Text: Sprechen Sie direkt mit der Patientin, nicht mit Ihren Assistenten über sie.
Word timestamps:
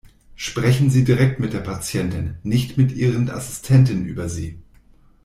Sprechen 0.33 0.89
Sie 0.89 1.03
direkt 1.03 1.39
mit 1.39 1.53
der 1.53 1.59
Patientin, 1.59 2.37
nicht 2.41 2.75
mit 2.75 2.91
Ihren 2.91 3.29
Assistenten 3.29 4.03
über 4.07 4.29
sie. 4.29 4.57